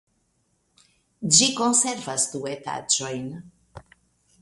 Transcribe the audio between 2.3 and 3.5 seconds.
du etaĝojn.